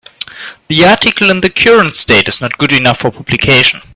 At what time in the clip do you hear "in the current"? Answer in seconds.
1.29-1.95